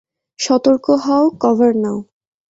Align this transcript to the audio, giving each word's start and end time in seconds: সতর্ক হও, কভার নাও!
সতর্ক 0.39 0.85
হও, 1.03 1.25
কভার 1.43 1.73
নাও! 1.83 1.97